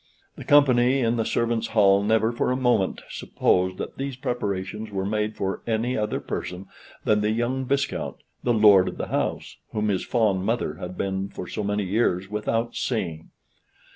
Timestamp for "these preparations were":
3.99-5.05